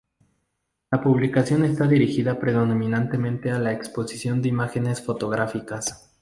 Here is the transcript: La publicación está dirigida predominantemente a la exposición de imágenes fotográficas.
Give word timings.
La 0.89 0.99
publicación 0.99 1.63
está 1.63 1.85
dirigida 1.85 2.39
predominantemente 2.39 3.51
a 3.51 3.59
la 3.59 3.71
exposición 3.71 4.41
de 4.41 4.49
imágenes 4.49 4.99
fotográficas. 5.05 6.09